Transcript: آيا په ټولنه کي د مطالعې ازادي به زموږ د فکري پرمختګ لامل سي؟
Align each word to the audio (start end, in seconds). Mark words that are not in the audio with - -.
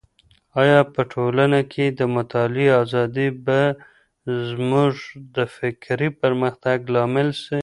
آيا 0.61 0.79
په 0.93 1.01
ټولنه 1.13 1.59
کي 1.71 1.85
د 1.99 2.01
مطالعې 2.15 2.67
ازادي 2.83 3.27
به 3.45 3.61
زموږ 4.49 4.91
د 5.35 5.37
فکري 5.55 6.09
پرمختګ 6.21 6.77
لامل 6.95 7.29
سي؟ 7.43 7.59